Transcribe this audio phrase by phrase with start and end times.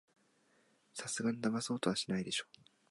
[0.95, 2.45] さすがにだまそうとはしないでしょ